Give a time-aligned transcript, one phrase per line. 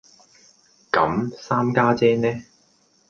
[0.91, 2.43] 咁三家姐呢